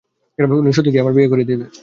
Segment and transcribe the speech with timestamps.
[0.59, 1.65] উনি সত্যিই কি আমার বিয়ে করিয়ে দিবে?